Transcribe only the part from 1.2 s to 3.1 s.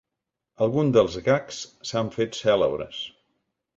gags s’han fet cèlebres.